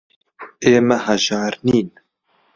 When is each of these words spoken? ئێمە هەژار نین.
ئێمە 0.65 0.97
هەژار 1.05 1.53
نین. 1.67 1.89